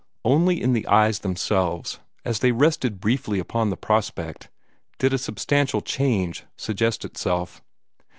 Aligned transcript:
Only 0.25 0.59
in 0.59 0.73
the 0.73 0.87
eyes 0.87 1.19
themselves, 1.19 1.99
as 2.25 2.39
they 2.39 2.51
rested 2.51 2.99
briefly 2.99 3.37
upon 3.37 3.69
the 3.69 3.77
prospect, 3.77 4.49
did 4.97 5.13
a 5.13 5.19
substantial 5.19 5.81
change 5.81 6.43
suggest 6.57 7.05
itself. 7.05 7.61